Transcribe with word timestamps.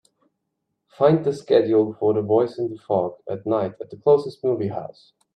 Find 0.87 1.23
the 1.23 1.31
schedule 1.31 1.93
for 1.93 2.15
The 2.15 2.23
Voice 2.23 2.57
in 2.57 2.71
the 2.71 2.77
Fog 2.79 3.17
at 3.29 3.45
night 3.45 3.73
at 3.79 3.91
the 3.91 3.97
closest 3.97 4.43
movie 4.43 4.69
house. 4.69 5.13